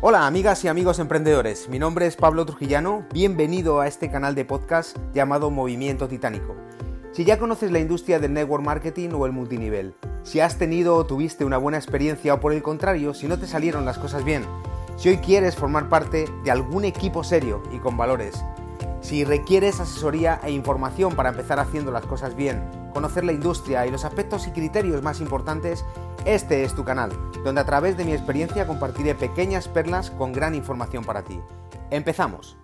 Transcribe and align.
Hola 0.00 0.28
amigas 0.28 0.62
y 0.62 0.68
amigos 0.68 1.00
emprendedores, 1.00 1.68
mi 1.68 1.80
nombre 1.80 2.06
es 2.06 2.14
Pablo 2.14 2.46
Trujillano, 2.46 3.04
bienvenido 3.12 3.80
a 3.80 3.88
este 3.88 4.12
canal 4.12 4.36
de 4.36 4.44
podcast 4.44 4.96
llamado 5.12 5.50
Movimiento 5.50 6.06
Titánico. 6.06 6.54
Si 7.10 7.24
ya 7.24 7.36
conoces 7.36 7.72
la 7.72 7.80
industria 7.80 8.20
del 8.20 8.32
network 8.32 8.62
marketing 8.62 9.08
o 9.14 9.26
el 9.26 9.32
multinivel, 9.32 9.96
si 10.22 10.38
has 10.38 10.56
tenido 10.56 10.94
o 10.94 11.04
tuviste 11.04 11.44
una 11.44 11.58
buena 11.58 11.78
experiencia 11.78 12.34
o 12.34 12.38
por 12.38 12.52
el 12.52 12.62
contrario, 12.62 13.12
si 13.12 13.26
no 13.26 13.40
te 13.40 13.48
salieron 13.48 13.84
las 13.84 13.98
cosas 13.98 14.24
bien, 14.24 14.44
si 14.96 15.08
hoy 15.08 15.16
quieres 15.16 15.56
formar 15.56 15.88
parte 15.88 16.26
de 16.44 16.50
algún 16.52 16.84
equipo 16.84 17.24
serio 17.24 17.60
y 17.72 17.78
con 17.78 17.96
valores, 17.96 18.40
si 19.00 19.24
requieres 19.24 19.80
asesoría 19.80 20.40
e 20.44 20.52
información 20.52 21.16
para 21.16 21.30
empezar 21.30 21.58
haciendo 21.58 21.90
las 21.90 22.06
cosas 22.06 22.36
bien, 22.36 22.62
conocer 22.94 23.24
la 23.24 23.32
industria 23.32 23.84
y 23.84 23.90
los 23.90 24.04
aspectos 24.04 24.46
y 24.46 24.52
criterios 24.52 25.02
más 25.02 25.20
importantes, 25.20 25.84
este 26.28 26.62
es 26.62 26.74
tu 26.74 26.84
canal, 26.84 27.10
donde 27.42 27.62
a 27.62 27.64
través 27.64 27.96
de 27.96 28.04
mi 28.04 28.12
experiencia 28.12 28.66
compartiré 28.66 29.14
pequeñas 29.14 29.66
perlas 29.66 30.10
con 30.10 30.34
gran 30.34 30.54
información 30.54 31.02
para 31.02 31.22
ti. 31.22 31.40
Empezamos. 31.90 32.58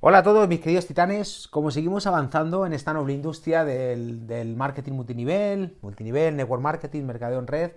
Hola 0.00 0.18
a 0.18 0.22
todos 0.24 0.48
mis 0.48 0.58
queridos 0.58 0.88
titanes, 0.88 1.46
como 1.46 1.70
seguimos 1.70 2.08
avanzando 2.08 2.66
en 2.66 2.72
esta 2.72 2.92
noble 2.92 3.12
industria 3.12 3.64
del, 3.64 4.54
marketing 4.56 4.94
multinivel, 4.94 5.78
multinivel, 5.80 6.34
network 6.36 6.62
marketing, 6.62 7.04
mercadeo 7.04 7.38
en 7.38 7.46
red, 7.46 7.70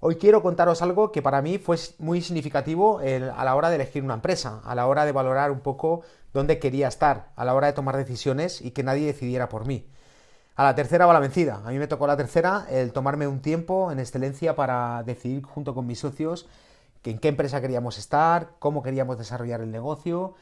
Hoy 0.00 0.14
quiero 0.14 0.42
contaros 0.42 0.80
algo 0.80 1.10
que 1.10 1.22
para 1.22 1.42
mí 1.42 1.58
fue 1.58 1.76
muy 1.98 2.20
significativo 2.20 3.00
a 3.00 3.44
la 3.44 3.56
hora 3.56 3.68
de 3.68 3.74
elegir 3.74 4.04
una 4.04 4.14
empresa, 4.14 4.60
a 4.64 4.76
la 4.76 4.86
hora 4.86 5.04
de 5.04 5.10
valorar 5.10 5.50
un 5.50 5.58
poco 5.58 6.02
dónde 6.32 6.60
quería 6.60 6.86
estar, 6.86 7.32
a 7.34 7.44
la 7.44 7.52
hora 7.52 7.66
de 7.66 7.72
tomar 7.72 7.96
decisiones 7.96 8.62
y 8.62 8.70
que 8.70 8.84
nadie 8.84 9.06
decidiera 9.06 9.48
por 9.48 9.66
mí. 9.66 9.88
A 10.58 10.64
la 10.64 10.74
tercera 10.74 11.06
va 11.06 11.12
la 11.12 11.20
vencida. 11.20 11.62
A 11.64 11.70
mí 11.70 11.78
me 11.78 11.86
tocó 11.86 12.06
la 12.08 12.16
tercera, 12.16 12.66
el 12.68 12.92
tomarme 12.92 13.28
un 13.28 13.40
tiempo 13.40 13.92
en 13.92 14.00
excelencia 14.00 14.56
para 14.56 15.04
decidir 15.04 15.44
junto 15.44 15.72
con 15.72 15.86
mis 15.86 16.00
socios 16.00 16.48
en 17.10 17.18
qué 17.18 17.28
empresa 17.28 17.60
queríamos 17.60 17.98
estar, 17.98 18.50
cómo 18.58 18.82
queríamos 18.82 19.18
desarrollar 19.18 19.60
el 19.60 19.70
negocio 19.70 20.34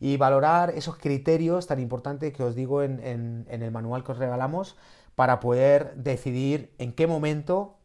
y 0.00 0.16
valorar 0.16 0.70
esos 0.70 0.96
criterios 0.96 1.66
tan 1.66 1.78
importantes 1.78 2.32
que 2.32 2.42
os 2.42 2.54
digo 2.54 2.82
en, 2.82 3.46
el 3.48 3.70
manual 3.70 4.04
que 4.04 4.12
os 4.12 4.18
regalamos 4.18 4.76
para 5.14 5.40
poder 5.40 5.94
decidir 5.96 6.72
en 6.78 6.92
qué 6.92 7.06
momento 7.06 7.76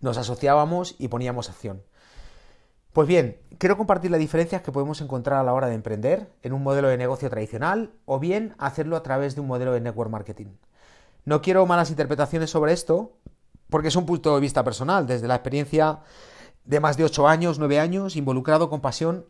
nos 0.00 0.18
asociábamos 0.18 0.96
y 0.98 1.08
poníamos 1.08 1.48
acción. 1.48 1.82
Pues 2.92 3.06
bien, 3.06 3.38
quiero 3.58 3.76
compartir 3.76 4.10
las 4.10 4.20
diferencias 4.20 4.62
que 4.62 4.72
podemos 4.72 5.00
encontrar 5.00 5.38
a 5.38 5.44
la 5.44 5.52
hora 5.52 5.68
de 5.68 5.74
emprender 5.74 6.32
en 6.42 6.52
un 6.52 6.62
modelo 6.62 6.88
de 6.88 6.96
negocio 6.96 7.30
tradicional 7.30 7.92
o 8.06 8.18
bien 8.18 8.54
hacerlo 8.58 8.96
a 8.96 9.02
través 9.02 9.34
de 9.34 9.40
un 9.40 9.46
modelo 9.46 9.72
de 9.72 9.80
network 9.80 10.10
marketing. 10.10 10.46
No 11.28 11.42
quiero 11.42 11.66
malas 11.66 11.90
interpretaciones 11.90 12.48
sobre 12.48 12.72
esto, 12.72 13.12
porque 13.68 13.88
es 13.88 13.96
un 13.96 14.06
punto 14.06 14.34
de 14.34 14.40
vista 14.40 14.64
personal, 14.64 15.06
desde 15.06 15.28
la 15.28 15.34
experiencia 15.34 15.98
de 16.64 16.80
más 16.80 16.96
de 16.96 17.04
8 17.04 17.28
años, 17.28 17.58
9 17.58 17.78
años, 17.80 18.16
involucrado 18.16 18.70
con 18.70 18.80
pasión 18.80 19.26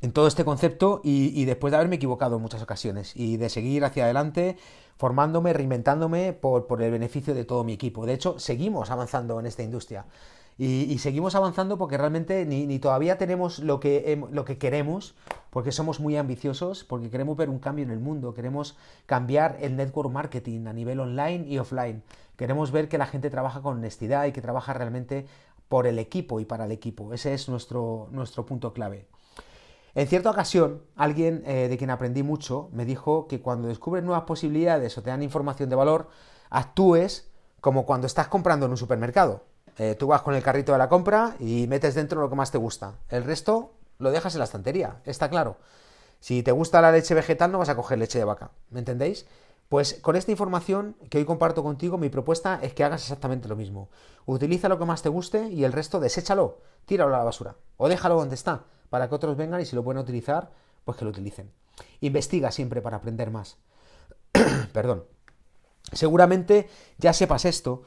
en 0.00 0.12
todo 0.12 0.26
este 0.26 0.46
concepto 0.46 1.02
y, 1.04 1.44
después 1.44 1.72
de 1.72 1.76
haberme 1.76 1.96
equivocado 1.96 2.36
en 2.36 2.42
muchas 2.42 2.62
ocasiones 2.62 3.14
y 3.14 3.36
de 3.36 3.50
seguir 3.50 3.84
hacia 3.84 4.04
adelante 4.04 4.56
formándome, 4.96 5.52
reinventándome 5.52 6.32
por, 6.32 6.66
por 6.66 6.80
el 6.80 6.90
beneficio 6.90 7.34
de 7.34 7.44
todo 7.44 7.62
mi 7.62 7.74
equipo. 7.74 8.06
De 8.06 8.14
hecho, 8.14 8.38
seguimos 8.38 8.90
avanzando 8.90 9.38
en 9.38 9.44
esta 9.44 9.62
industria. 9.62 10.06
Y, 10.58 10.96
seguimos 10.98 11.34
avanzando 11.34 11.76
porque 11.76 11.98
realmente 11.98 12.46
ni, 12.46 12.78
todavía 12.78 13.18
tenemos 13.18 13.58
lo 13.58 13.78
que, 13.78 14.22
lo 14.30 14.46
que 14.46 14.56
queremos, 14.56 15.14
porque 15.50 15.70
somos 15.70 16.00
muy 16.00 16.16
ambiciosos, 16.16 16.82
porque 16.82 17.10
queremos 17.10 17.36
ver 17.36 17.50
un 17.50 17.58
cambio 17.58 17.84
en 17.84 17.90
el 17.90 17.98
mundo, 17.98 18.32
queremos 18.32 18.78
cambiar 19.04 19.58
el 19.60 19.76
network 19.76 20.10
marketing 20.10 20.66
a 20.66 20.72
nivel 20.72 21.00
online 21.00 21.44
y 21.46 21.58
offline, 21.58 22.02
queremos 22.36 22.72
ver 22.72 22.88
que 22.88 22.96
la 22.96 23.06
gente 23.06 23.28
trabaja 23.28 23.60
con 23.60 23.76
honestidad 23.76 24.24
y 24.24 24.32
que 24.32 24.40
trabaja 24.40 24.72
realmente 24.72 25.26
por 25.68 25.86
el 25.86 25.98
equipo 25.98 26.40
y 26.40 26.46
para 26.46 26.64
el 26.64 26.72
equipo. 26.72 27.12
Ese 27.12 27.34
es 27.34 27.50
nuestro, 27.50 28.08
nuestro 28.10 28.46
punto 28.46 28.72
clave. 28.72 29.08
En 29.94 30.06
cierta 30.06 30.30
ocasión, 30.30 30.82
alguien 30.94 31.42
eh, 31.46 31.68
de 31.68 31.76
quien 31.76 31.90
aprendí 31.90 32.22
mucho 32.22 32.70
me 32.72 32.84
dijo 32.84 33.28
que 33.28 33.40
cuando 33.40 33.68
descubres 33.68 34.04
nuevas 34.04 34.24
posibilidades 34.24 34.96
o 34.96 35.02
te 35.02 35.10
dan 35.10 35.22
información 35.22 35.68
de 35.68 35.76
valor, 35.76 36.08
actúes 36.48 37.30
como 37.60 37.84
cuando 37.84 38.06
estás 38.06 38.28
comprando 38.28 38.66
en 38.66 38.72
un 38.72 38.78
supermercado. 38.78 39.44
Eh, 39.78 39.94
tú 39.94 40.06
vas 40.06 40.22
con 40.22 40.34
el 40.34 40.42
carrito 40.42 40.72
de 40.72 40.78
la 40.78 40.88
compra 40.88 41.36
y 41.38 41.66
metes 41.66 41.94
dentro 41.94 42.20
lo 42.20 42.30
que 42.30 42.36
más 42.36 42.50
te 42.50 42.58
gusta. 42.58 42.94
El 43.08 43.24
resto 43.24 43.72
lo 43.98 44.10
dejas 44.10 44.34
en 44.34 44.38
la 44.40 44.44
estantería, 44.44 45.00
está 45.04 45.28
claro. 45.28 45.56
Si 46.20 46.42
te 46.42 46.52
gusta 46.52 46.80
la 46.80 46.92
leche 46.92 47.14
vegetal 47.14 47.52
no 47.52 47.58
vas 47.58 47.68
a 47.68 47.76
coger 47.76 47.98
leche 47.98 48.18
de 48.18 48.24
vaca, 48.24 48.50
¿me 48.70 48.78
entendéis? 48.78 49.26
Pues 49.68 49.94
con 49.94 50.16
esta 50.16 50.30
información 50.30 50.96
que 51.10 51.18
hoy 51.18 51.24
comparto 51.24 51.62
contigo, 51.62 51.98
mi 51.98 52.08
propuesta 52.08 52.58
es 52.62 52.72
que 52.72 52.84
hagas 52.84 53.02
exactamente 53.02 53.48
lo 53.48 53.56
mismo. 53.56 53.88
Utiliza 54.24 54.68
lo 54.68 54.78
que 54.78 54.84
más 54.84 55.02
te 55.02 55.08
guste 55.08 55.48
y 55.48 55.64
el 55.64 55.72
resto 55.72 56.00
deséchalo, 56.00 56.60
tíralo 56.84 57.14
a 57.14 57.18
la 57.18 57.24
basura 57.24 57.56
o 57.76 57.88
déjalo 57.88 58.14
donde 58.16 58.36
está, 58.36 58.64
para 58.90 59.08
que 59.08 59.14
otros 59.14 59.36
vengan 59.36 59.60
y 59.60 59.66
si 59.66 59.74
lo 59.74 59.82
pueden 59.82 60.00
utilizar, 60.00 60.52
pues 60.84 60.96
que 60.96 61.04
lo 61.04 61.10
utilicen. 61.10 61.50
Investiga 62.00 62.50
siempre 62.52 62.80
para 62.80 62.98
aprender 62.98 63.30
más. 63.30 63.58
Perdón. 64.72 65.04
Seguramente 65.92 66.68
ya 66.98 67.12
sepas 67.12 67.44
esto, 67.44 67.82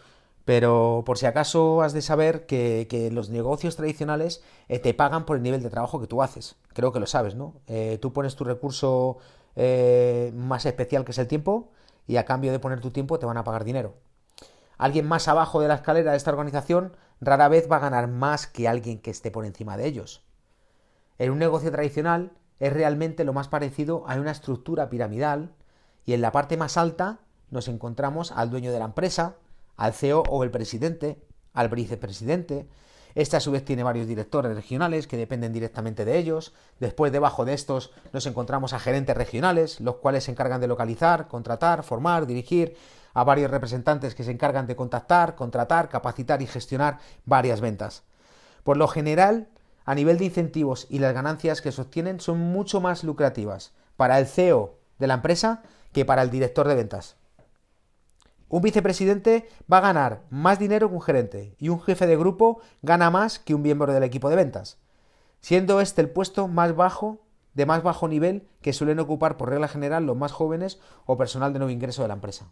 pero 0.50 1.04
por 1.06 1.20
si 1.20 1.28
acaso 1.28 1.84
has 1.84 1.94
de 1.94 2.02
saber 2.02 2.48
que, 2.48 3.12
los 3.14 3.30
negocios 3.30 3.76
tradicionales 3.76 4.44
eh, 4.68 4.80
te 4.80 4.96
pagan 4.96 5.28
por 5.28 5.38
el 5.38 5.44
nivel 5.44 5.62
de 5.62 5.70
trabajo 5.70 6.02
que 6.02 6.08
tú 6.08 6.24
haces. 6.24 6.56
Creo 6.74 6.92
que 6.92 7.00
lo 7.00 7.06
sabes, 7.06 7.36
¿no? 7.36 7.62
Eh, 7.68 8.00
tú 8.02 8.14
pones 8.14 8.36
tu 8.36 8.46
recurso 8.46 9.20
eh, 9.56 10.34
más 10.36 10.66
especial 10.66 11.06
que 11.06 11.12
es 11.12 11.20
el 11.20 11.28
tiempo 11.28 11.70
y 12.08 12.18
a 12.18 12.26
cambio 12.26 12.52
de 12.52 12.58
poner 12.58 12.82
tu 12.82 12.90
tiempo 12.90 13.20
te 13.20 13.28
van 13.28 13.38
a 13.38 13.44
pagar 13.44 13.64
dinero. 13.64 13.98
Alguien 14.80 15.08
más 15.08 15.28
abajo 15.28 15.62
de 15.62 15.68
la 15.68 15.76
escalera 15.76 16.09
de 16.09 16.18
esta 16.18 16.32
organización 16.32 16.98
rara 17.22 17.48
vez 17.48 17.72
va 17.72 17.76
a 17.76 17.82
ganar 17.82 18.08
más 18.08 18.48
que 18.48 18.68
alguien 18.68 19.00
que 19.02 19.12
esté 19.12 19.30
por 19.30 19.46
encima 19.46 19.78
de 19.78 19.86
ellos. 19.86 20.24
En 21.20 21.30
un 21.30 21.38
negocio 21.38 21.70
tradicional 21.70 22.32
es 22.59 22.74
realmente 22.74 23.24
lo 23.24 23.34
más 23.34 23.50
parecido 23.50 24.04
a 24.08 24.16
una 24.16 24.32
estructura 24.32 24.90
piramidal 24.90 25.54
y 26.08 26.14
en 26.14 26.22
la 26.22 26.32
parte 26.32 26.58
más 26.58 26.76
alta 26.76 27.20
nos 27.52 27.68
encontramos 27.68 28.32
al 28.32 28.50
dueño 28.50 28.72
de 28.72 28.80
la 28.80 28.86
empresa, 28.86 29.36
al 29.79 29.94
CEO 29.94 30.23
o 30.29 30.44
el 30.44 30.51
presidente, 30.51 31.17
al 31.53 31.69
vicepresidente. 31.69 32.67
Este 33.16 33.38
a 33.38 33.40
su 33.40 33.50
vez 33.50 33.63
tiene 33.63 33.81
varios 33.81 34.07
directores 34.07 34.53
regionales 34.53 35.07
que 35.07 35.16
dependen 35.16 35.53
directamente 35.53 36.03
de 36.03 36.17
ellos. 36.17 36.53
Después 36.81 37.13
debajo 37.13 37.45
de 37.45 37.53
estos 37.53 37.91
nos 38.12 38.25
encontramos 38.25 38.73
a 38.73 38.79
gerentes 38.79 39.16
regionales, 39.16 39.79
los 39.79 39.95
cuales 39.95 40.25
se 40.25 40.31
encargan 40.31 40.59
de 40.59 40.67
localizar, 40.67 41.29
contratar, 41.29 41.84
formar, 41.84 42.28
dirigir 42.28 42.75
a 43.13 43.23
varios 43.23 43.50
representantes 43.50 44.16
que 44.16 44.25
se 44.25 44.31
encargan 44.31 44.67
de 44.67 44.75
contactar, 44.75 45.35
contratar, 45.35 45.88
capacitar 45.88 46.41
y 46.41 46.47
gestionar 46.47 47.00
varias 47.25 47.61
ventas. 47.61 48.03
Por 48.63 48.75
lo 48.75 48.88
general, 48.90 49.47
a 49.85 49.96
nivel 49.96 50.17
de 50.17 50.25
incentivos 50.25 50.88
y 50.90 51.00
las 51.00 51.13
ganancias 51.13 51.61
que 51.61 51.72
se 51.72 51.81
obtienen 51.81 52.19
son 52.19 52.38
mucho 52.38 52.81
más 52.81 53.06
lucrativas 53.06 53.72
para 53.96 54.19
el 54.19 54.28
CEO 54.28 54.75
de 55.00 55.07
la 55.07 55.16
empresa 55.16 55.63
que 55.94 56.03
para 56.03 56.22
el 56.22 56.29
director 56.29 56.67
de 56.67 56.75
ventas. 56.75 57.16
Un 58.50 58.64
vicepresidente 58.64 59.48
va 59.72 59.78
a 59.78 59.82
ganar 59.82 60.24
más 60.32 60.58
dinero 60.58 60.90
que 60.90 60.96
un 60.96 61.02
gerente 61.02 61.56
y 61.60 61.70
un 61.70 61.80
jefe 61.80 62.08
de 62.08 62.18
grupo 62.18 62.60
gana 62.82 63.12
más 63.12 63.38
que 63.38 63.54
un 63.54 63.62
miembro 63.62 63.94
del 63.94 64.04
equipo 64.04 64.30
de 64.30 64.36
ventas, 64.36 64.80
siendo 65.40 65.80
este 65.82 66.02
el 66.02 66.10
puesto 66.10 66.48
más 66.48 66.76
bajo 66.76 67.22
de 67.54 67.66
más 67.66 67.84
bajo 67.84 68.08
nivel 68.08 68.48
que 68.62 68.74
suelen 68.74 69.00
ocupar 69.00 69.38
por 69.38 69.50
regla 69.50 69.68
general 69.68 70.06
los 70.06 70.18
más 70.18 70.32
jóvenes 70.32 70.80
o 71.06 71.18
personal 71.18 71.54
de 71.54 71.59
nuevo 71.59 71.72
ingreso 71.72 72.02
de 72.02 72.08
la 72.08 72.14
empresa. 72.16 72.52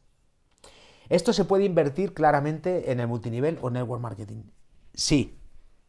Esto 1.10 1.34
se 1.34 1.46
puede 1.46 1.66
invertir 1.66 2.14
claramente 2.14 2.92
en 2.92 3.00
el 3.00 3.08
multinivel 3.08 3.58
o 3.62 3.70
network 3.70 4.02
marketing. 4.02 4.44
Sí, 4.94 5.40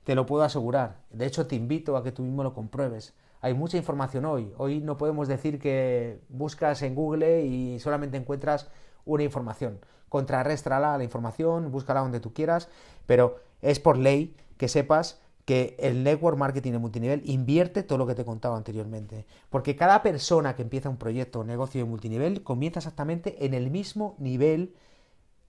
te 0.05 0.15
lo 0.15 0.25
puedo 0.25 0.45
asegurar. 0.45 1.03
De 1.11 1.27
hecho, 1.27 1.47
te 1.47 1.57
invito 1.57 1.97
a 1.97 2.05
que 2.05 2.13
tú 2.13 2.23
mismo 2.23 2.43
lo 2.43 2.55
compruebes. 2.55 3.15
Hay 3.41 3.55
mucha 3.55 3.77
información 3.77 4.25
hoy. 4.25 4.53
Hoy 4.57 4.81
no 4.81 4.97
podemos 4.97 5.29
decir 5.29 5.59
que 5.59 6.21
buscas 6.29 6.83
en 6.83 6.95
Google 6.95 7.45
y 7.45 7.79
solamente 7.81 8.17
encuentras 8.17 8.71
una 9.05 9.25
información. 9.25 9.81
Contrarréstrala 10.09 10.97
la 10.97 11.05
información, 11.05 11.71
búscala 11.71 12.01
donde 12.01 12.21
tú 12.21 12.33
quieras, 12.33 12.69
pero 13.07 13.41
es 13.62 13.81
por 13.81 13.99
ley 13.99 14.37
que 14.56 14.69
sepas 14.69 15.21
que 15.44 15.77
el 15.79 16.05
network 16.05 16.37
marketing 16.37 16.73
de 16.73 16.79
multinivel 16.79 17.23
invierte 17.25 17.82
todo 17.82 17.97
lo 17.97 18.06
que 18.06 18.15
te 18.15 18.21
he 18.21 18.25
contado 18.27 18.55
anteriormente. 18.55 19.27
Porque 19.49 19.77
cada 19.77 20.03
persona 20.03 20.55
que 20.55 20.61
empieza 20.61 20.91
un 20.91 20.99
proyecto 20.99 21.41
o 21.41 21.44
negocio 21.44 21.81
de 21.81 21.88
multinivel 21.88 22.43
comienza 22.43 22.81
exactamente 22.81 23.47
en 23.47 23.55
el 23.55 23.71
mismo 23.71 24.15
nivel 24.19 24.75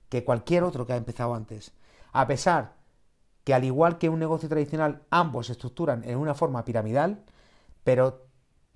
que 0.08 0.24
cualquier 0.24 0.64
otro 0.64 0.86
que 0.88 0.94
ha 0.94 0.96
empezado 0.96 1.36
antes. 1.36 1.74
A 2.14 2.28
pesar 2.28 2.76
que 3.44 3.54
al 3.54 3.66
igual 3.66 3.98
que 3.98 4.08
un 4.08 4.20
negocio 4.20 4.48
tradicional, 4.48 5.02
ambos 5.10 5.48
se 5.48 5.52
estructuran 5.52 6.04
en 6.06 6.18
una 6.18 6.34
forma 6.34 6.64
piramidal, 6.64 7.24
pero 7.84 8.29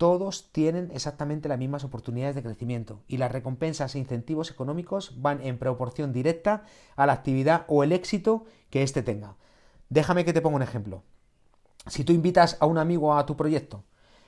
todos 0.04 0.52
tienen 0.52 0.92
exactamente 0.94 1.48
las 1.48 1.58
mismas 1.58 1.86
oportunidades 1.86 2.36
de 2.36 2.44
crecimiento 2.44 3.00
y 3.08 3.16
las 3.16 3.32
recompensas 3.32 3.96
e 3.96 4.00
incentivos 4.00 4.52
económicos 4.52 5.14
van 5.22 5.40
en 5.42 5.58
proporción 5.58 6.12
directa 6.12 6.66
a 6.98 7.06
la 7.06 7.14
actividad 7.14 7.64
o 7.70 7.86
el 7.86 7.94
éxito 7.94 8.44
que 8.70 8.84
éste 8.84 9.02
tenga. 9.02 9.38
Déjame 9.88 10.26
que 10.26 10.34
te 10.34 10.42
ponga 10.42 10.58
un 10.58 10.62
ejemplo. 10.62 11.04
Si 11.88 12.04
tú 12.04 12.12
invitas 12.12 12.58
a 12.60 12.66
un 12.66 12.80
amigo 12.80 13.16
a 13.16 13.26
tu 13.26 13.38
proyecto 13.38 13.86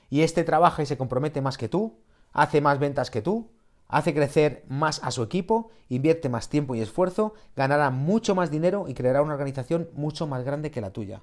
y 0.08 0.22
éste 0.22 0.44
trabaja 0.44 0.82
y 0.82 0.86
se 0.86 0.96
compromete 0.96 1.42
más 1.42 1.58
que 1.58 1.68
tú, 1.68 1.98
hace 2.32 2.62
más 2.62 2.78
ventas 2.78 3.10
que 3.10 3.20
tú, 3.20 3.50
hace 3.86 4.14
crecer 4.14 4.64
más 4.68 5.04
a 5.04 5.10
su 5.10 5.22
equipo, 5.22 5.68
invierte 5.90 6.30
más 6.30 6.48
tiempo 6.48 6.74
y 6.74 6.80
esfuerzo, 6.80 7.34
ganará 7.54 7.90
mucho 7.90 8.34
más 8.34 8.50
dinero 8.50 8.86
y 8.88 8.94
creará 8.94 9.20
una 9.20 9.34
organización 9.34 9.90
mucho 9.92 10.26
más 10.26 10.42
grande 10.42 10.70
que 10.70 10.80
la 10.80 10.94
tuya. 10.94 11.20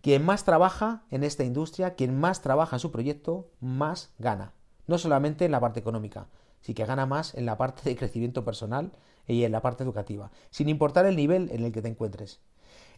Quien 0.00 0.24
más 0.24 0.44
trabaja 0.44 1.02
en 1.10 1.24
esta 1.24 1.44
industria, 1.44 1.94
quien 1.94 2.18
más 2.18 2.40
trabaja 2.40 2.76
en 2.76 2.80
su 2.80 2.92
proyecto, 2.92 3.50
más 3.60 4.10
gana. 4.18 4.52
No 4.86 4.96
solamente 4.96 5.44
en 5.44 5.50
la 5.50 5.60
parte 5.60 5.80
económica, 5.80 6.28
sí 6.60 6.72
que 6.74 6.84
gana 6.84 7.04
más 7.06 7.34
en 7.34 7.46
la 7.46 7.56
parte 7.56 7.82
de 7.88 7.96
crecimiento 7.96 8.44
personal 8.44 8.92
y 9.26 9.44
en 9.44 9.52
la 9.52 9.60
parte 9.60 9.82
educativa, 9.82 10.30
sin 10.50 10.68
importar 10.68 11.04
el 11.06 11.16
nivel 11.16 11.50
en 11.52 11.64
el 11.64 11.72
que 11.72 11.82
te 11.82 11.88
encuentres. 11.88 12.40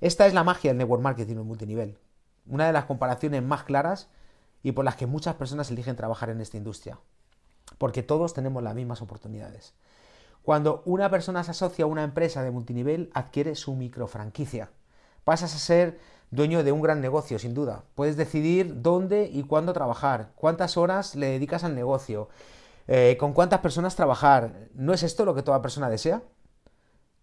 Esta 0.00 0.26
es 0.26 0.34
la 0.34 0.44
magia 0.44 0.70
del 0.70 0.78
network 0.78 1.02
marketing 1.02 1.36
en 1.36 1.46
multinivel, 1.46 1.98
una 2.46 2.66
de 2.66 2.72
las 2.72 2.84
comparaciones 2.84 3.42
más 3.42 3.64
claras 3.64 4.08
y 4.62 4.72
por 4.72 4.84
las 4.84 4.96
que 4.96 5.06
muchas 5.06 5.34
personas 5.36 5.70
eligen 5.70 5.96
trabajar 5.96 6.30
en 6.30 6.40
esta 6.40 6.56
industria, 6.56 6.98
porque 7.78 8.02
todos 8.02 8.34
tenemos 8.34 8.62
las 8.62 8.74
mismas 8.74 9.02
oportunidades. 9.02 9.74
Cuando 10.42 10.82
una 10.86 11.10
persona 11.10 11.44
se 11.44 11.50
asocia 11.50 11.84
a 11.84 11.88
una 11.88 12.04
empresa 12.04 12.42
de 12.42 12.50
multinivel, 12.50 13.10
adquiere 13.14 13.54
su 13.54 13.74
microfranquicia. 13.74 14.70
Pasas 15.24 15.54
a 15.54 15.58
ser 15.58 15.98
dueño 16.30 16.62
de 16.62 16.72
un 16.72 16.80
gran 16.80 17.00
negocio, 17.00 17.38
sin 17.38 17.54
duda. 17.54 17.84
Puedes 17.94 18.16
decidir 18.16 18.82
dónde 18.82 19.28
y 19.32 19.42
cuándo 19.42 19.72
trabajar, 19.72 20.32
cuántas 20.36 20.76
horas 20.76 21.14
le 21.14 21.26
dedicas 21.26 21.64
al 21.64 21.74
negocio, 21.74 22.28
eh, 22.86 23.16
con 23.18 23.32
cuántas 23.32 23.60
personas 23.60 23.96
trabajar. 23.96 24.68
¿No 24.74 24.92
es 24.92 25.02
esto 25.02 25.24
lo 25.24 25.34
que 25.34 25.42
toda 25.42 25.62
persona 25.62 25.90
desea? 25.90 26.22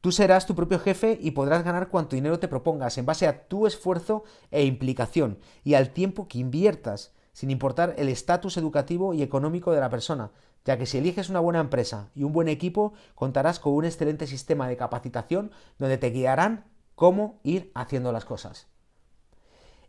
Tú 0.01 0.11
serás 0.11 0.45
tu 0.45 0.55
propio 0.55 0.79
jefe 0.79 1.17
y 1.19 1.31
podrás 1.31 1.63
ganar 1.63 1.89
cuanto 1.89 2.15
dinero 2.15 2.39
te 2.39 2.47
propongas 2.47 2.97
en 2.97 3.05
base 3.05 3.27
a 3.27 3.47
tu 3.47 3.65
esfuerzo 3.65 4.23
e 4.51 4.63
implicación 4.63 5.39
y 5.63 5.73
al 5.73 5.89
tiempo 5.89 6.27
que 6.27 6.37
inviertas, 6.37 7.13
sin 7.33 7.49
importar 7.49 7.95
el 7.97 8.09
estatus 8.09 8.57
educativo 8.57 9.13
y 9.13 9.23
económico 9.23 9.71
de 9.71 9.79
la 9.79 9.89
persona, 9.89 10.31
ya 10.65 10.77
que 10.77 10.85
si 10.85 10.97
eliges 10.97 11.29
una 11.29 11.39
buena 11.39 11.59
empresa 11.59 12.09
y 12.13 12.23
un 12.23 12.33
buen 12.33 12.47
equipo, 12.47 12.93
contarás 13.15 13.59
con 13.59 13.73
un 13.73 13.85
excelente 13.85 14.27
sistema 14.27 14.67
de 14.67 14.77
capacitación 14.77 15.51
donde 15.79 15.97
te 15.97 16.09
guiarán 16.09 16.65
cómo 16.95 17.39
ir 17.43 17.71
haciendo 17.73 18.11
las 18.11 18.25
cosas. 18.25 18.67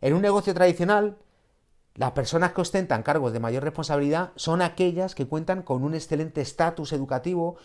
En 0.01 0.13
un 0.13 0.21
negocio 0.21 0.53
tradicional, 0.53 1.17
las 1.95 2.11
personas 2.11 2.53
que 2.53 2.61
ostentan 2.61 3.03
cargos 3.03 3.33
de 3.33 3.41
mayor 3.41 3.63
responsabilidad 3.63 4.31
son 4.35 4.61
aquellas 4.61 5.15
que 5.15 5.27
cuentan 5.27 5.63
con 5.63 5.83
un 5.83 5.93
excelente 5.93 6.39
estatus 6.39 6.93
educativo 6.93 7.57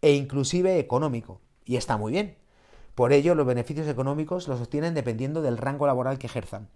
e 0.00 0.14
inclusive 0.14 0.78
económico. 0.78 1.40
Y 1.64 1.76
está 1.76 1.98
muy 1.98 2.12
bien. 2.12 2.36
Por 2.94 3.12
ello, 3.12 3.34
los 3.34 3.46
beneficios 3.46 3.86
económicos 3.88 4.48
los 4.48 4.60
obtienen 4.60 4.94
dependiendo 4.94 5.42
del 5.42 5.58
rango 5.58 5.86
laboral 5.86 6.18
que 6.18 6.26
ejerzan. 6.26 6.68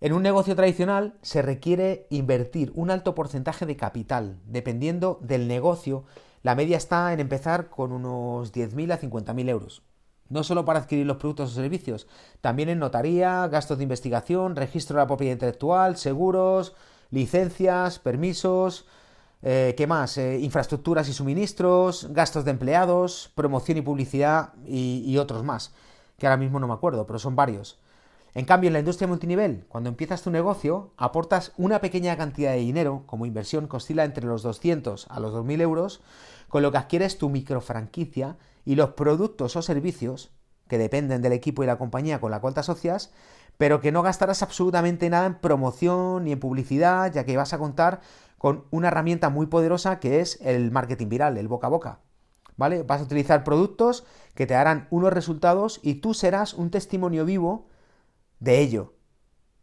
En 0.00 0.12
un 0.12 0.22
negocio 0.22 0.54
tradicional 0.54 1.16
se 1.22 1.40
requiere 1.42 2.06
invertir 2.10 2.72
un 2.74 2.90
alto 2.90 3.14
porcentaje 3.14 3.64
de 3.64 3.76
capital. 3.76 4.38
Dependiendo 4.44 5.18
del 5.22 5.48
negocio, 5.48 6.04
la 6.42 6.54
media 6.54 6.76
está 6.76 7.12
en 7.12 7.20
empezar 7.20 7.70
con 7.70 7.92
unos 7.92 8.52
10.000 8.52 8.92
a 8.92 9.00
50.000 9.00 9.48
euros. 9.48 9.82
No 10.28 10.42
solo 10.42 10.64
para 10.64 10.80
adquirir 10.80 11.06
los 11.06 11.18
productos 11.18 11.52
o 11.52 11.54
servicios, 11.54 12.06
también 12.40 12.68
en 12.68 12.78
notaría, 12.78 13.46
gastos 13.48 13.78
de 13.78 13.84
investigación, 13.84 14.56
registro 14.56 14.96
de 14.96 15.02
la 15.02 15.06
propiedad 15.06 15.32
intelectual, 15.34 15.96
seguros, 15.96 16.74
licencias, 17.10 17.98
permisos, 17.98 18.86
eh, 19.42 19.74
¿Qué 19.76 19.86
más? 19.86 20.18
Eh, 20.18 20.40
infraestructuras 20.40 21.08
y 21.08 21.12
suministros, 21.12 22.08
gastos 22.10 22.44
de 22.44 22.50
empleados, 22.50 23.30
promoción 23.34 23.78
y 23.78 23.82
publicidad 23.82 24.54
y, 24.66 25.04
y, 25.06 25.18
otros 25.18 25.44
más, 25.44 25.72
que 26.18 26.26
ahora 26.26 26.36
mismo 26.36 26.58
no 26.58 26.66
me 26.66 26.74
acuerdo, 26.74 27.06
pero 27.06 27.18
son 27.18 27.36
varios. 27.36 27.78
En 28.36 28.44
cambio, 28.44 28.68
en 28.68 28.74
la 28.74 28.80
industria 28.80 29.08
multinivel, 29.08 29.64
cuando 29.66 29.88
empiezas 29.88 30.20
tu 30.20 30.30
negocio, 30.30 30.90
aportas 30.98 31.52
una 31.56 31.80
pequeña 31.80 32.18
cantidad 32.18 32.52
de 32.52 32.58
dinero 32.58 33.04
como 33.06 33.24
inversión 33.24 33.66
que 33.66 33.76
oscila 33.76 34.04
entre 34.04 34.26
los 34.26 34.42
200 34.42 35.06
a 35.08 35.20
los 35.20 35.32
2.000 35.32 35.62
euros, 35.62 36.02
con 36.50 36.60
lo 36.60 36.70
que 36.70 36.76
adquieres 36.76 37.16
tu 37.16 37.30
microfranquicia 37.30 38.36
y 38.66 38.74
los 38.74 38.90
productos 38.90 39.56
o 39.56 39.62
servicios 39.62 40.32
que 40.68 40.76
dependen 40.76 41.22
del 41.22 41.32
equipo 41.32 41.62
y 41.62 41.66
la 41.66 41.78
compañía 41.78 42.20
con 42.20 42.30
la 42.30 42.42
cual 42.42 42.52
te 42.52 42.60
asocias, 42.60 43.10
pero 43.56 43.80
que 43.80 43.90
no 43.90 44.02
gastarás 44.02 44.42
absolutamente 44.42 45.08
nada 45.08 45.24
en 45.24 45.36
promoción 45.36 46.24
ni 46.24 46.32
en 46.32 46.40
publicidad, 46.40 47.10
ya 47.10 47.24
que 47.24 47.38
vas 47.38 47.54
a 47.54 47.58
contar 47.58 48.02
con 48.36 48.66
una 48.70 48.88
herramienta 48.88 49.30
muy 49.30 49.46
poderosa 49.46 49.98
que 49.98 50.20
es 50.20 50.38
el 50.42 50.70
marketing 50.72 51.08
viral, 51.08 51.38
el 51.38 51.48
boca 51.48 51.68
a 51.68 51.70
boca. 51.70 52.00
¿Vale? 52.58 52.82
Vas 52.82 53.00
a 53.00 53.04
utilizar 53.04 53.44
productos 53.44 54.04
que 54.34 54.46
te 54.46 54.52
darán 54.52 54.88
unos 54.90 55.14
resultados 55.14 55.80
y 55.82 55.94
tú 55.94 56.12
serás 56.12 56.52
un 56.52 56.70
testimonio 56.70 57.24
vivo 57.24 57.68
de 58.40 58.60
ello. 58.60 58.94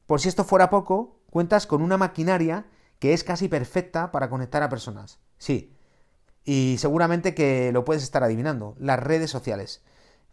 Por 0.08 0.20
si 0.20 0.30
esto 0.30 0.44
fuera 0.44 0.70
poco, 0.70 1.22
cuentas 1.30 1.68
con 1.68 1.82
una 1.82 1.98
maquinaria 1.98 2.66
que 3.00 3.14
es 3.14 3.24
casi 3.24 3.48
perfecta 3.48 4.12
para 4.12 4.30
conectar 4.30 4.64
a 4.64 4.70
personas. 4.70 5.20
Sí, 5.38 5.76
y 6.46 6.76
seguramente 6.78 7.34
que 7.34 7.72
lo 7.72 7.86
puedes 7.86 8.04
estar 8.04 8.24
adivinando, 8.24 8.76
las 8.80 9.00
redes 9.00 9.32
sociales. 9.32 9.84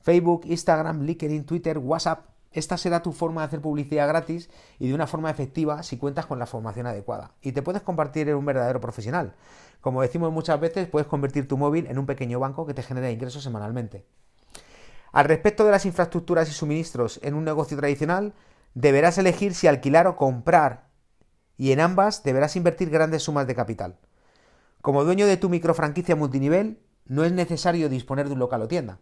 Facebook, 0.00 0.42
Instagram, 0.44 1.02
LinkedIn, 1.02 1.44
Twitter, 1.44 1.78
WhatsApp, 1.78 2.26
esta 2.52 2.76
será 2.76 3.00
tu 3.00 3.12
forma 3.12 3.42
de 3.42 3.46
hacer 3.46 3.60
publicidad 3.60 4.08
gratis 4.08 4.50
y 4.80 4.88
de 4.88 4.94
una 4.94 5.06
forma 5.06 5.30
efectiva 5.30 5.84
si 5.84 5.98
cuentas 5.98 6.26
con 6.26 6.40
la 6.40 6.46
formación 6.46 6.86
adecuada. 6.86 7.32
Y 7.42 7.52
te 7.52 7.62
puedes 7.62 7.82
convertir 7.82 8.28
en 8.28 8.34
un 8.34 8.44
verdadero 8.44 8.80
profesional. 8.80 9.34
Como 9.80 10.02
decimos 10.02 10.32
muchas 10.32 10.58
veces, 10.58 10.88
puedes 10.88 11.06
convertir 11.06 11.46
tu 11.46 11.56
móvil 11.56 11.86
en 11.86 11.98
un 11.98 12.06
pequeño 12.06 12.40
banco 12.40 12.66
que 12.66 12.74
te 12.74 12.82
genera 12.82 13.10
ingresos 13.10 13.44
semanalmente. 13.44 14.04
Al 15.12 15.24
respecto 15.24 15.64
de 15.64 15.72
las 15.72 15.86
infraestructuras 15.86 16.48
y 16.48 16.52
suministros 16.52 17.18
en 17.22 17.34
un 17.34 17.44
negocio 17.44 17.76
tradicional, 17.76 18.34
deberás 18.74 19.18
elegir 19.18 19.54
si 19.54 19.66
alquilar 19.66 20.06
o 20.06 20.16
comprar. 20.16 20.88
Y 21.56 21.72
en 21.72 21.80
ambas 21.80 22.22
deberás 22.22 22.56
invertir 22.56 22.90
grandes 22.90 23.24
sumas 23.24 23.46
de 23.46 23.54
capital. 23.54 23.98
Como 24.80 25.04
dueño 25.04 25.26
de 25.26 25.36
tu 25.36 25.48
microfranquicia 25.48 26.16
multinivel, 26.16 26.80
no 27.04 27.24
es 27.24 27.32
necesario 27.32 27.88
disponer 27.88 28.28
de 28.28 28.34
un 28.34 28.38
local 28.38 28.62
o 28.62 28.68
tienda. 28.68 28.98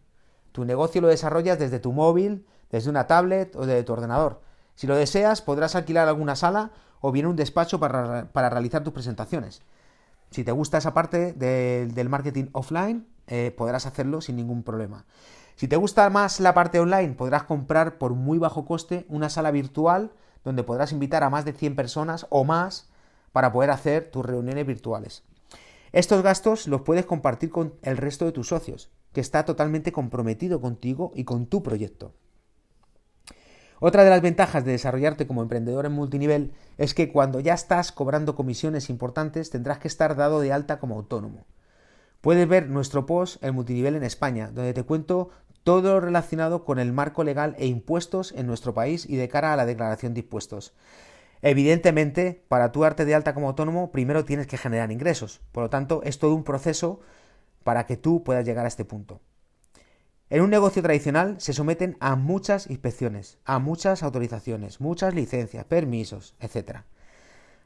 Tu 0.52 0.64
negocio 0.64 1.00
lo 1.00 1.08
desarrollas 1.08 1.58
desde 1.58 1.78
tu 1.78 1.93
móvil, 1.93 2.46
desde 2.70 2.90
una 2.90 3.06
tablet 3.06 3.55
o 3.55 3.66
desde 3.66 3.84
tu 3.84 3.93
ordenador. 3.93 4.40
Si 4.75 4.87
lo 4.87 4.96
deseas, 4.96 5.43
podrás 5.43 5.75
alquilar 5.76 6.08
alguna 6.08 6.37
sala 6.37 6.72
o 7.00 7.12
bien 7.12 7.26
un 7.26 7.37
despacho 7.37 7.78
para, 7.78 8.28
realizar 8.32 8.82
tus 8.82 8.93
presentaciones. 8.93 9.62
Si 10.31 10.44
te 10.44 10.52
gusta 10.52 10.78
esa 10.78 10.94
parte 10.94 11.32
del 11.32 12.08
marketing 12.08 12.46
offline, 12.52 13.06
eh, 13.26 13.55
podrás 13.56 13.87
hacerlo 13.87 14.20
sin 14.20 14.37
ningún 14.37 14.62
problema. 14.62 15.05
Si 15.58 15.66
te 15.66 15.75
gusta 15.75 16.08
más 16.08 16.38
la 16.38 16.55
parte 16.55 16.78
online, 16.78 17.14
podrás 17.14 17.43
comprar 17.43 17.99
por 17.99 18.14
muy 18.14 18.38
bajo 18.38 18.64
coste 18.64 19.05
una 19.08 19.28
sala 19.28 19.50
virtual 19.50 20.12
donde 20.44 20.62
podrás 20.62 20.93
invitar 20.93 21.25
a 21.25 21.31
más 21.31 21.44
de 21.44 21.52
100 21.52 21.75
personas 21.75 22.26
o 22.31 22.44
más 22.44 22.88
para 23.32 23.50
poder 23.50 23.72
hacer 23.72 24.08
tus 24.08 24.25
reuniones 24.25 24.64
virtuales. 24.64 25.25
Estos 25.90 26.22
gastos 26.22 26.69
los 26.69 26.82
puedes 26.82 27.06
compartir 27.06 27.50
con 27.50 27.75
el 27.82 27.96
resto 27.96 28.25
de 28.25 28.31
tus 28.31 28.46
socios, 28.46 28.93
que 29.12 29.20
está 29.20 29.44
totalmente 29.44 29.90
comprometido 29.90 30.60
contigo 30.60 31.10
y 31.16 31.25
con 31.25 31.46
tu 31.46 31.60
proyecto. 31.60 32.14
Otra 33.81 34.05
de 34.05 34.10
las 34.10 34.22
ventajas 34.22 34.65
de 34.65 34.70
desarrollarte 34.70 35.27
como 35.27 35.43
emprendedor 35.43 35.86
en 35.86 35.93
multinivel 35.93 36.53
es 36.77 36.94
que 36.94 37.10
cuando 37.10 37.41
ya 37.41 37.55
estás 37.55 37.91
cobrando 37.91 38.36
comisiones 38.36 38.91
importantes 38.91 39.50
tendrás 39.50 39.79
que 39.79 39.88
estar 39.88 40.15
dado 40.15 40.38
de 40.38 40.53
alta 40.53 40.79
como 40.79 40.94
autónomo. 40.94 41.46
Puedes 42.20 42.48
ver 42.48 42.69
nuestro 42.69 43.06
post 43.06 43.43
El 43.43 43.53
multinivel 43.53 43.94
en 43.94 44.03
España, 44.03 44.50
donde 44.53 44.74
te 44.74 44.82
cuento 44.82 45.31
todo 45.69 45.93
lo 45.93 46.01
relacionado 46.01 46.65
con 46.65 46.79
el 46.79 46.94
marco 46.94 47.25
legal 47.25 47.55
e 47.58 47.67
impuestos 47.67 48.32
en 48.32 48.46
nuestro 48.46 48.72
país 48.72 49.05
y 49.06 49.17
de 49.17 49.29
cara 49.29 49.53
a 49.53 49.56
la 49.56 49.67
declaración 49.67 50.15
de 50.15 50.20
impuestos. 50.20 50.72
Evidentemente, 51.43 52.43
para 52.48 52.72
tu 52.72 52.84
arte 52.84 53.05
de 53.05 53.15
alta 53.15 53.34
como 53.34 53.48
autónomo, 53.48 53.93
primero 53.93 54.25
tienes 54.25 54.46
que 54.46 54.56
generar 54.56 54.91
ingresos. 54.91 55.43
Por 55.53 55.65
lo 55.65 55.69
tanto, 55.69 56.01
es 56.05 56.19
todo 56.19 56.34
un 56.34 56.43
proceso 56.43 57.01
para 57.65 57.84
que 57.84 57.98
tú 57.98 58.25
puedas 58.25 58.46
llegar 58.46 58.65
a 58.65 58.69
este 58.69 58.87
punto. 58.87 59.20
En 60.31 60.41
un 60.41 60.48
negocio 60.48 60.81
tradicional 60.81 61.39
se 61.39 61.53
someten 61.53 61.98
a 62.01 62.17
muchas 62.17 62.70
inspecciones, 62.70 63.37
a 63.44 63.58
muchas 63.58 64.03
autorizaciones, 64.03 64.81
muchas 64.81 65.13
licencias, 65.13 65.67
permisos, 65.67 66.34
etc. 66.41 66.79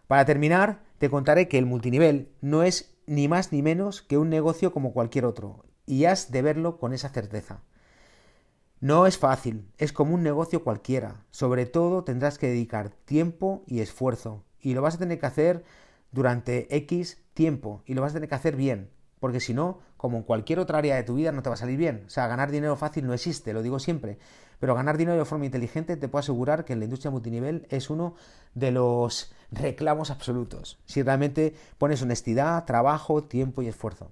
Para 0.08 0.24
terminar, 0.24 0.80
te 0.98 1.08
contaré 1.08 1.46
que 1.46 1.58
el 1.58 1.66
multinivel 1.66 2.32
no 2.40 2.64
es 2.64 2.96
ni 3.06 3.28
más 3.28 3.52
ni 3.52 3.62
menos 3.62 4.02
que 4.02 4.18
un 4.18 4.28
negocio 4.28 4.72
como 4.72 4.92
cualquier 4.92 5.24
otro, 5.24 5.64
y 5.86 6.06
has 6.06 6.32
de 6.32 6.42
verlo 6.42 6.80
con 6.80 6.94
esa 6.94 7.08
certeza. 7.08 7.60
No 8.82 9.06
es 9.06 9.16
fácil, 9.16 9.70
es 9.78 9.92
como 9.92 10.12
un 10.12 10.24
negocio 10.24 10.64
cualquiera. 10.64 11.24
Sobre 11.30 11.66
todo 11.66 12.02
tendrás 12.02 12.36
que 12.36 12.48
dedicar 12.48 12.90
tiempo 12.90 13.62
y 13.68 13.78
esfuerzo. 13.78 14.42
Y 14.60 14.74
lo 14.74 14.82
vas 14.82 14.96
a 14.96 14.98
tener 14.98 15.20
que 15.20 15.26
hacer 15.26 15.62
durante 16.10 16.66
X 16.78 17.22
tiempo. 17.32 17.84
Y 17.86 17.94
lo 17.94 18.02
vas 18.02 18.10
a 18.10 18.14
tener 18.14 18.28
que 18.28 18.34
hacer 18.34 18.56
bien. 18.56 18.90
Porque 19.20 19.38
si 19.38 19.54
no, 19.54 19.78
como 19.96 20.16
en 20.16 20.24
cualquier 20.24 20.58
otra 20.58 20.78
área 20.78 20.96
de 20.96 21.04
tu 21.04 21.14
vida, 21.14 21.30
no 21.30 21.44
te 21.44 21.48
va 21.48 21.54
a 21.54 21.58
salir 21.58 21.78
bien. 21.78 22.02
O 22.08 22.10
sea, 22.10 22.26
ganar 22.26 22.50
dinero 22.50 22.74
fácil 22.74 23.06
no 23.06 23.14
existe, 23.14 23.52
lo 23.52 23.62
digo 23.62 23.78
siempre. 23.78 24.18
Pero 24.58 24.74
ganar 24.74 24.96
dinero 24.96 25.16
de 25.16 25.26
forma 25.26 25.44
inteligente 25.44 25.96
te 25.96 26.08
puedo 26.08 26.18
asegurar 26.18 26.64
que 26.64 26.72
en 26.72 26.80
la 26.80 26.86
industria 26.86 27.12
multinivel 27.12 27.68
es 27.70 27.88
uno 27.88 28.16
de 28.56 28.72
los 28.72 29.32
reclamos 29.52 30.10
absolutos. 30.10 30.80
Si 30.86 31.04
realmente 31.04 31.54
pones 31.78 32.02
honestidad, 32.02 32.64
trabajo, 32.64 33.22
tiempo 33.22 33.62
y 33.62 33.68
esfuerzo. 33.68 34.10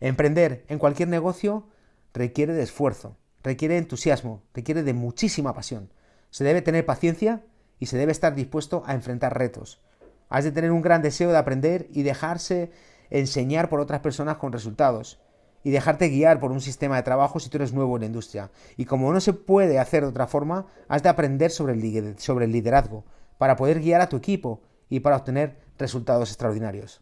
Emprender 0.00 0.64
en 0.68 0.78
cualquier 0.78 1.08
negocio 1.08 1.66
requiere 2.14 2.54
de 2.54 2.62
esfuerzo 2.62 3.18
requiere 3.42 3.78
entusiasmo, 3.78 4.42
requiere 4.54 4.82
de 4.82 4.94
muchísima 4.94 5.54
pasión. 5.54 5.92
Se 6.30 6.44
debe 6.44 6.62
tener 6.62 6.84
paciencia 6.84 7.44
y 7.78 7.86
se 7.86 7.96
debe 7.96 8.12
estar 8.12 8.34
dispuesto 8.34 8.82
a 8.86 8.94
enfrentar 8.94 9.38
retos. 9.38 9.80
Has 10.28 10.44
de 10.44 10.52
tener 10.52 10.72
un 10.72 10.82
gran 10.82 11.02
deseo 11.02 11.30
de 11.30 11.38
aprender 11.38 11.88
y 11.92 12.02
dejarse 12.02 12.70
enseñar 13.10 13.68
por 13.68 13.80
otras 13.80 14.00
personas 14.00 14.36
con 14.36 14.52
resultados. 14.52 15.20
y 15.64 15.70
dejarte 15.70 16.08
guiar 16.08 16.38
por 16.38 16.52
un 16.52 16.60
sistema 16.60 16.94
de 16.96 17.02
trabajo 17.02 17.40
si 17.40 17.50
tú 17.50 17.56
eres 17.58 17.72
nuevo 17.72 17.96
en 17.96 18.02
la 18.02 18.06
industria. 18.06 18.52
Y 18.76 18.84
como 18.84 19.12
no 19.12 19.20
se 19.20 19.32
puede 19.32 19.80
hacer 19.80 20.04
de 20.04 20.10
otra 20.10 20.28
forma, 20.28 20.66
has 20.86 21.02
de 21.02 21.08
aprender 21.08 21.50
sobre 21.50 21.72
el, 21.72 22.52
liderazgo 22.52 23.04
para 23.38 23.56
poder 23.56 23.80
guiar 23.80 24.00
a 24.00 24.08
tu 24.08 24.16
equipo 24.16 24.62
y 24.88 25.00
para 25.00 25.16
obtener 25.16 25.58
resultados 25.76 26.30
extraordinarios. 26.30 27.00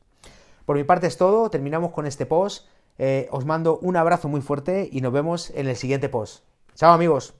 Por 0.64 0.76
mi 0.76 0.84
parte 0.84 1.06
es 1.06 1.18
todo, 1.18 1.50
terminamos 1.50 1.92
con 1.92 2.06
este 2.06 2.24
post. 2.24 2.66
Eh, 2.98 3.28
os 3.30 3.44
mando 3.44 3.78
un 3.78 3.96
abrazo 3.96 4.28
muy 4.28 4.40
fuerte 4.40 4.88
y 4.90 5.00
nos 5.00 5.12
vemos 5.12 5.50
en 5.50 5.68
el 5.68 5.76
siguiente 5.76 6.08
post. 6.08 6.44
Chao 6.74 6.92
amigos. 6.92 7.34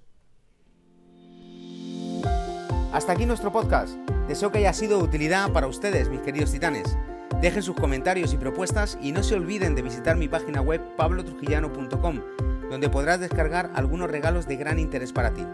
Hasta 2.93 3.13
aquí 3.13 3.27
nuestro 3.27 3.53
podcast. 3.53 3.95
Deseo 4.29 4.51
que 4.51 4.59
haya 4.59 4.73
sido 4.73 4.99
de 4.99 5.05
utilidad 5.05 5.53
para 5.53 5.67
ustedes, 5.67 6.09
mis 6.09 6.21
queridos 6.21 6.53
titanes. 6.53 6.97
Dejen 7.41 7.63
sus 7.63 7.77
comentarios 7.77 8.33
y 8.33 8.39
propuestas 8.39 8.99
y 9.03 9.13
no 9.13 9.23
se 9.23 9.35
olviden 9.35 9.75
de 9.75 9.83
visitar 9.83 10.17
mi 10.17 10.29
página 10.29 10.63
web 10.63 10.81
pablotrujillano.com, 10.97 12.21
donde 12.71 12.89
podrás 12.89 13.21
descargar 13.21 13.71
algunos 13.75 14.11
regalos 14.11 14.47
de 14.47 14.57
gran 14.57 14.79
interés 14.79 15.13
para 15.13 15.35
ti. 15.35 15.45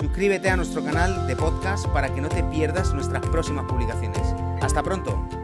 Suscríbete 0.00 0.48
a 0.48 0.56
nuestro 0.56 0.82
canal 0.82 1.26
de 1.26 1.36
podcast 1.36 1.86
para 1.88 2.14
que 2.14 2.20
no 2.20 2.28
te 2.28 2.42
pierdas 2.44 2.94
nuestras 2.94 3.26
próximas 3.26 3.66
publicaciones. 3.66 4.22
Hasta 4.62 4.82
pronto. 4.82 5.37